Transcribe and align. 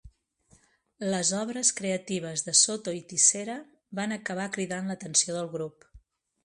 Les 1.13 1.31
obres 1.39 1.69
creatives 1.81 2.45
de 2.47 2.55
Soto 2.61 2.97
i 3.01 3.05
Tissera 3.13 3.59
van 4.01 4.19
acabar 4.19 4.53
cridant 4.59 4.93
l'atenció 4.93 5.39
del 5.39 5.55
grup. 5.59 5.91